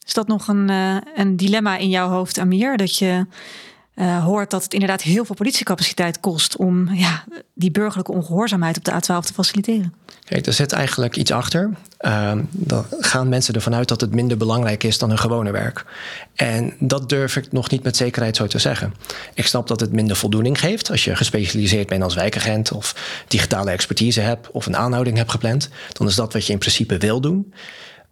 [0.06, 2.76] Is dat nog een, uh, een dilemma in jouw hoofd, Amir?
[2.76, 3.26] Dat je
[4.00, 8.84] uh, hoort dat het inderdaad heel veel politiecapaciteit kost om ja, die burgerlijke ongehoorzaamheid op
[8.84, 9.94] de A12 te faciliteren?
[10.24, 11.70] Kijk, er zit eigenlijk iets achter.
[12.00, 15.84] Uh, dan gaan mensen ervan uit dat het minder belangrijk is dan hun gewone werk.
[16.34, 18.94] En dat durf ik nog niet met zekerheid zo te zeggen.
[19.34, 22.94] Ik snap dat het minder voldoening geeft als je gespecialiseerd bent als wijkagent of
[23.28, 25.68] digitale expertise hebt of een aanhouding hebt gepland.
[25.92, 27.52] Dan is dat wat je in principe wil doen.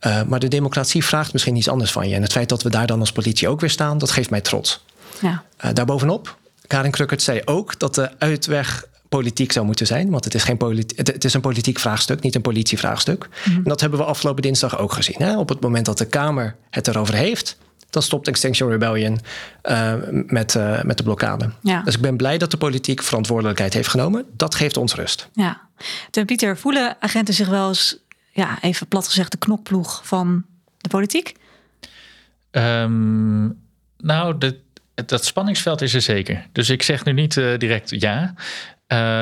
[0.06, 2.14] Uh, maar de democratie vraagt misschien iets anders van je.
[2.14, 4.40] En het feit dat we daar dan als politie ook weer staan, dat geeft mij
[4.40, 4.84] trots.
[5.20, 5.44] Ja.
[5.64, 10.10] Uh, daarbovenop, Karin Krukkert zei ook dat de uitweg politiek zou moeten zijn.
[10.10, 10.58] Want het is, geen
[10.94, 13.28] het is een politiek vraagstuk, niet een politievraagstuk.
[13.44, 13.56] Mm.
[13.56, 15.16] En dat hebben we afgelopen dinsdag ook gezien.
[15.18, 15.38] Hè?
[15.38, 17.58] Op het moment dat de Kamer het erover heeft,
[17.90, 19.18] dan stopt Extinction Rebellion
[19.62, 21.50] uh, met, uh, met de blokkade.
[21.62, 21.82] Ja.
[21.82, 24.24] Dus ik ben blij dat de politiek verantwoordelijkheid heeft genomen.
[24.36, 25.28] Dat geeft ons rust.
[25.32, 25.60] Ja.
[26.10, 27.98] Ten Pieter, voelen agenten zich wel eens,
[28.32, 30.44] ja, even plat gezegd, de knokploeg van
[30.78, 31.34] de politiek?
[32.50, 33.58] Um,
[33.98, 34.60] nou, de,
[35.06, 36.46] dat spanningsveld is er zeker.
[36.52, 38.34] Dus ik zeg nu niet uh, direct ja.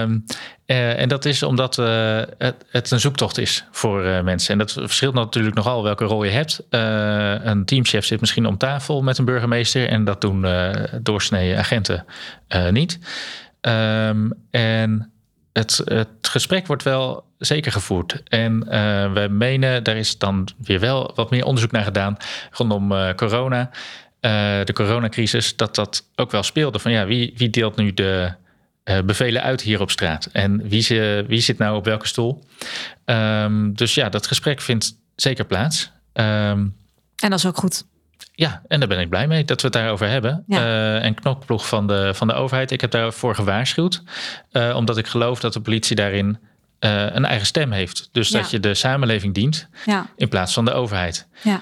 [0.00, 0.24] Um,
[0.66, 4.52] uh, en dat is omdat uh, het, het, een zoektocht is voor mensen.
[4.52, 6.62] En dat verschilt natuurlijk nogal welke rol je hebt.
[7.46, 9.88] een teamchef zit misschien om tafel met een burgemeester.
[9.88, 10.46] En dat doen
[11.02, 12.04] doorsnee agenten
[12.70, 12.98] niet.
[13.60, 15.12] Um, en
[15.52, 18.22] het, het, gesprek wordt wel zeker gevoerd.
[18.24, 18.58] En
[19.12, 22.16] we menen, daar is dan weer wel wat meer onderzoek naar gedaan
[22.50, 23.70] rondom corona.
[24.20, 26.78] De coronacrisis, dat dat ook wel speelde.
[26.78, 28.32] Van ja, wie, wie deelt nu de
[28.84, 30.28] uh, bevelen uit hier op straat.
[30.32, 32.44] En wie, ze, wie zit nou op welke stoel?
[33.04, 35.90] Um, dus ja, dat gesprek vindt zeker plaats.
[36.12, 36.24] Um,
[37.16, 37.84] en dat is ook goed.
[38.32, 40.44] Ja, en daar ben ik blij mee dat we het daarover hebben.
[40.46, 40.58] Ja.
[40.58, 42.70] Uh, en knokploeg van de, van de overheid.
[42.70, 44.02] Ik heb daarvoor gewaarschuwd.
[44.74, 46.38] Omdat ik geloof dat de politie daarin
[46.78, 48.08] een eigen stem heeft.
[48.12, 48.40] Dus ja.
[48.40, 50.06] dat je de samenleving dient ja.
[50.16, 51.26] in plaats van de overheid.
[51.42, 51.60] Ja.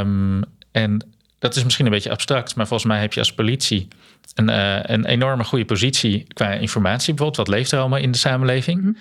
[0.00, 3.88] Um, en dat is misschien een beetje abstract, maar volgens mij heb je als politie
[4.34, 7.14] een, uh, een enorme goede positie qua informatie.
[7.14, 8.78] Bijvoorbeeld, wat leeft er allemaal in de samenleving?
[8.78, 8.88] Mhm.
[8.88, 8.96] Mm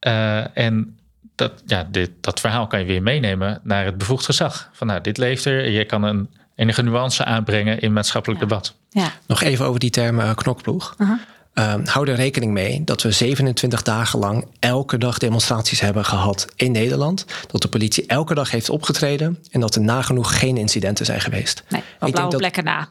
[0.00, 0.12] -hmm.
[0.12, 0.98] uh, en
[1.34, 4.70] dat, ja, dit, dat verhaal kan je weer meenemen naar het bevoegd gezag.
[4.72, 5.70] Van nou, dit leeft er.
[5.70, 8.46] Je kan een enige nuance aanbrengen in maatschappelijk ja.
[8.46, 8.74] debat.
[8.88, 9.12] Ja.
[9.26, 10.94] Nog even over die term uh, knokploeg.
[10.96, 11.10] -huh.
[11.58, 16.46] Ehm, hou er rekening mee dat we 27 dagen lang elke dag demonstraties hebben gehad
[16.56, 17.24] in Nederland.
[17.50, 21.62] Dat de politie elke dag heeft opgetreden en dat er nagenoeg geen incidenten zijn geweest.
[21.68, 22.88] Nee, wat blauwe plekken na.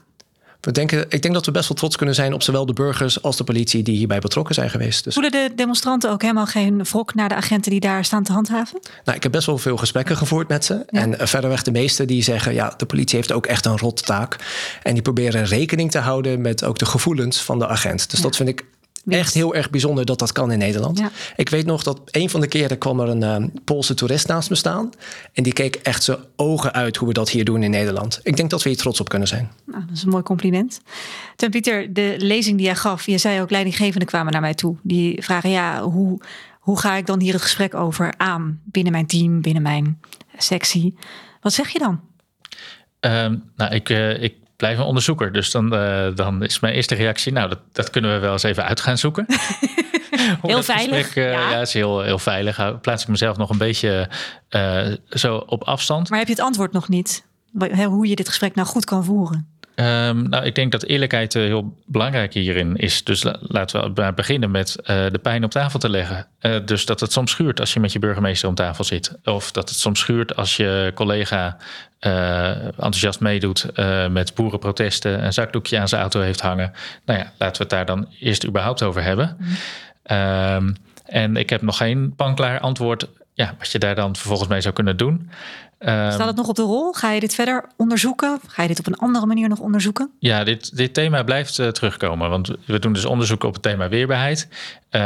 [0.61, 3.21] We denken, ik denk dat we best wel trots kunnen zijn op zowel de burgers
[3.21, 5.03] als de politie die hierbij betrokken zijn geweest.
[5.03, 5.13] Dus...
[5.13, 8.79] Voelen de demonstranten ook helemaal geen wrok naar de agenten die daar staan te handhaven?
[9.03, 10.83] Nou, ik heb best wel veel gesprekken gevoerd met ze.
[10.87, 14.05] En uh, verderweg de meeste die zeggen, ja, de politie heeft ook echt een rot
[14.05, 14.35] taak.
[14.83, 18.11] En die proberen rekening te houden met ook de gevoelens van de agent.
[18.11, 18.65] Dus dat vind ik
[19.07, 21.01] Echt heel erg bijzonder dat dat kan in Nederland.
[21.35, 24.49] Ik weet nog dat een van de keren kwam er een uh, Poolse toerist naast
[24.49, 24.89] me staan.
[25.33, 28.19] En die keek echt zijn ogen uit hoe we dat hier doen in Nederland.
[28.23, 29.51] Ik denk dat we hier trots op kunnen zijn.
[29.65, 30.81] Nou, dat is een mooi compliment.
[31.35, 34.75] Ten Pieter, de lezing die jij gaf, je zei ook leidinggevenden kwamen naar mij toe.
[34.81, 36.21] Die vragen, ja, hoe,
[36.59, 40.01] hoe ga ik dan hier het gesprek over aan binnen mijn team, binnen mijn
[40.37, 40.95] sectie?
[41.41, 41.99] Wat zeg je dan?
[42.99, 45.31] Um, nou, ik, uh, ik blijf een onderzoeker.
[45.31, 48.43] Dus dan, uh, dan is mijn eerste reactie, nou, dat, dat kunnen we wel eens
[48.43, 49.25] even uit gaan zoeken.
[50.41, 51.05] heel veilig.
[51.05, 51.49] Gesprek, uh, ja.
[51.49, 52.79] ja, is heel, heel veilig.
[52.81, 54.09] Plaats ik mezelf nog een beetje
[54.49, 56.09] uh, zo op afstand.
[56.09, 57.25] Maar heb je het antwoord nog niet?
[57.85, 59.56] Hoe je dit gesprek nou goed kan voeren?
[59.79, 63.03] Um, nou, ik denk dat eerlijkheid uh, heel belangrijk hierin is.
[63.03, 66.27] Dus la laten we beginnen met uh, de pijn op tafel te leggen.
[66.41, 69.17] Uh, dus dat het soms schuurt als je met je burgemeester om tafel zit.
[69.23, 71.57] Of dat het soms schuurt als je collega
[71.99, 73.65] enthousiast meedoet
[74.09, 76.73] met boerenprotesten, een zakdoekje aan zijn auto heeft hangen.
[77.05, 79.37] Nou ja, laten we het daar dan eerst überhaupt over hebben.
[79.39, 80.17] Mm.
[80.17, 84.61] Um, en ik heb nog geen panklaar antwoord ja, wat je daar dan vervolgens mee
[84.61, 85.29] zou kunnen doen.
[85.79, 86.93] Staat het nog op de rol?
[86.93, 88.39] Ga je dit verder onderzoeken?
[88.47, 90.11] Ga je dit op een andere manier nog onderzoeken?
[90.19, 92.29] Ja, dit, dit thema blijft uh, terugkomen.
[92.29, 94.47] Want we doen dus onderzoek op het thema weerbaarheid.
[94.91, 95.01] Uh,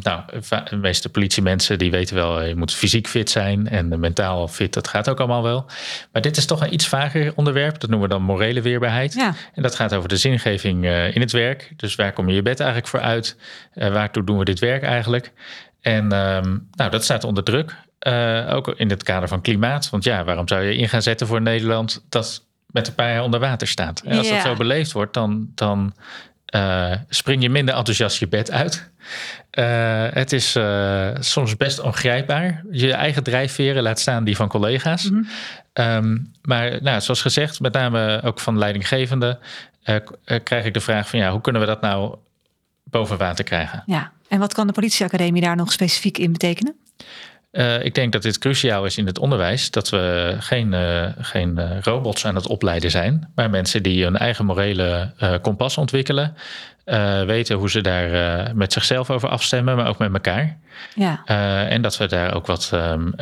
[0.00, 0.22] nou,
[0.70, 4.88] de meeste politiemensen die weten wel, je moet fysiek fit zijn en mentaal fit, dat
[4.88, 5.66] gaat ook allemaal wel.
[6.12, 7.80] Maar dit is toch een iets vager onderwerp.
[7.80, 9.14] Dat noemen we dan morele weerbaarheid.
[9.14, 9.34] Ja.
[9.54, 11.72] En dat gaat over de zingeving uh, in het werk.
[11.76, 13.36] Dus waar kom je je bed eigenlijk voor uit?
[13.74, 15.32] waartoe doen we dit werk eigenlijk?
[15.82, 17.76] En um, nou, dat staat onder druk.
[18.06, 19.90] Uh, ook in het kader van klimaat.
[19.90, 23.22] Want ja, waarom zou je in gaan zetten voor Nederland dat met een paar jaar
[23.22, 24.00] onder water staat?
[24.00, 25.94] En als dat zo beleefd wordt, dan, dan
[26.54, 28.90] uh, spring je minder enthousiast je bed uit.
[29.58, 30.58] Uh, het is
[31.18, 32.64] soms best ongrijpbaar.
[32.70, 35.10] Je eigen drijfveren laat staan die van collega's.
[35.10, 35.28] Mm
[35.72, 35.86] -hmm.
[35.86, 39.38] um, maar nou, zoals gezegd, met name ook van leidinggevenden,
[40.42, 42.16] krijg ik de vraag van ja, hoe kunnen we dat nou
[42.84, 43.82] boven water krijgen?
[43.86, 46.74] Ja, en wat kan de politieacademie daar nog specifiek in betekenen?
[47.52, 49.70] Uh, ik denk dat dit cruciaal is in het onderwijs.
[49.70, 53.30] Dat we geen, uh, geen uh, robots aan het opleiden zijn.
[53.34, 56.36] Maar mensen die een eigen morele kompas ontwikkelen.
[57.26, 60.58] weten hoe ze daar met zichzelf over afstemmen, maar ook met elkaar.
[60.94, 61.24] Ja.
[61.68, 63.14] en dat we daar ook wat um,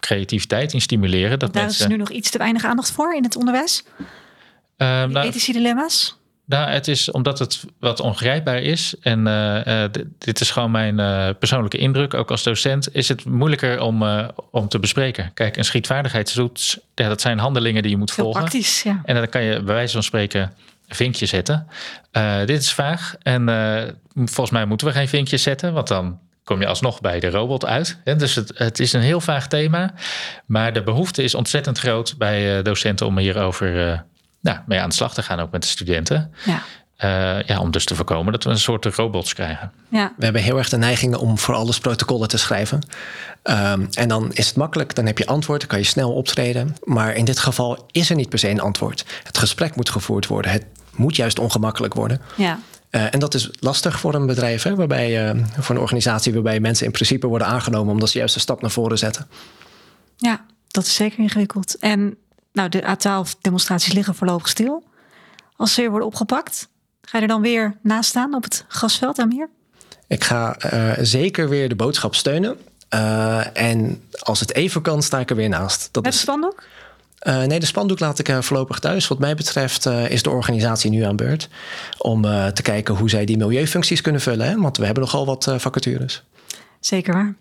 [0.00, 1.38] creativiteit in stimuleren.
[1.38, 1.84] Dat daar mensen...
[1.84, 3.84] is nu nog iets te weinig aandacht voor in het onderwijs?
[4.76, 6.18] nou, ethische dilemma's?
[6.48, 8.94] Nou, het is omdat het wat ongrijpbaar is.
[9.00, 9.84] En uh, uh,
[10.18, 12.14] dit is gewoon mijn uh, persoonlijke indruk.
[12.14, 14.04] Ook als docent is het moeilijker om,
[14.50, 15.30] om te bespreken.
[15.34, 18.40] Kijk, een schietvaardigheidstoets, ja, dat zijn handelingen die je moet Heel volgen.
[18.40, 19.00] Praktisch, ja.
[19.04, 20.54] En dan kan je bij wijze van spreken
[20.88, 21.66] een vinkje zetten.
[22.44, 23.14] dit is vaag.
[23.22, 23.44] En
[24.14, 25.72] volgens mij moeten we geen vinkjes zetten.
[25.72, 27.98] Want dan kom je alsnog bij de robot uit.
[28.04, 29.94] Dus het, het is een heel vaag thema.
[30.46, 34.04] Maar de behoefte is ontzettend groot bij docenten om hierover
[34.40, 36.32] nou, mee aan de slag te gaan, ook met de studenten.
[36.44, 36.62] Ja.
[37.04, 39.72] Uh, ja, om dus te voorkomen dat we een soort robots krijgen.
[39.88, 40.12] Ja.
[40.16, 42.86] We hebben heel erg de neiging om voor alles protocollen te schrijven.
[43.42, 46.76] Um, en dan is het makkelijk, dan heb je antwoord, dan kan je snel optreden.
[46.84, 49.04] Maar in dit geval is er niet per se een antwoord.
[49.22, 50.50] Het gesprek moet gevoerd worden.
[50.50, 52.20] Het moet juist ongemakkelijk worden.
[52.36, 52.58] Ja.
[52.90, 56.60] Uh, en dat is lastig voor een bedrijf, hè, waarbij, uh, voor een organisatie waarbij
[56.60, 59.26] mensen in principe worden aangenomen omdat ze juist een stap naar voren zetten.
[60.16, 61.78] Ja, dat is zeker ingewikkeld.
[61.78, 62.16] En
[62.52, 64.84] nou, de A12-demonstraties liggen voorlopig stil.
[65.56, 66.68] Als ze weer worden opgepakt,
[67.02, 69.48] ga je er dan weer naast staan op het gasveld meer?
[70.06, 72.56] Ik ga uh, zeker weer de boodschap steunen.
[72.94, 75.88] Uh, en als het even kan, sta ik er weer naast.
[75.92, 76.20] Dat Met is...
[76.20, 76.62] spandoek?
[77.22, 79.08] Uh, nee, de spandoek laat ik voorlopig thuis.
[79.08, 81.48] Wat mij betreft is de organisatie nu aan beurt.
[81.98, 84.48] Om te kijken hoe zij die milieufuncties kunnen vullen.
[84.48, 84.56] Hè?
[84.56, 86.24] Want we hebben nogal wat vacatures.
[86.80, 87.34] Zeker waar.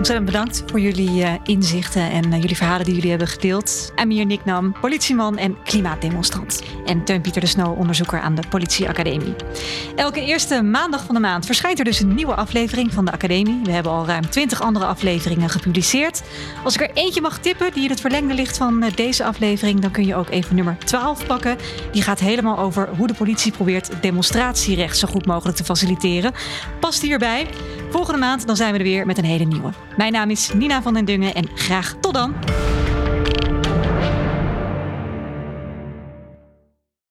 [0.00, 3.92] Ontzettend bedankt voor jullie uh, inzichten en uh, jullie verhalen die jullie hebben gedeeld.
[3.94, 6.62] Amir Niknam, politieman en klimaatdemonstrant.
[6.86, 9.34] En Teun-Pieter de Snow, onderzoeker aan de Politieacademie.
[9.96, 13.60] Elke eerste maandag van de maand verschijnt er dus een nieuwe aflevering van de Academie.
[13.64, 16.22] We hebben al ruim 20 andere afleveringen gepubliceerd.
[16.64, 19.80] Als ik er eentje mag tippen die in het verlengde ligt van uh, deze aflevering,
[19.80, 21.56] dan kun je ook even nummer 12 pakken.
[21.92, 26.32] Die gaat helemaal over hoe de politie probeert demonstratierecht zo goed mogelijk te faciliteren.
[26.80, 27.46] Past hierbij.
[27.90, 29.72] Volgende maand dan zijn we er weer met een hele nieuwe.
[30.00, 32.34] Mijn naam is Nina van den Dungen en graag tot dan.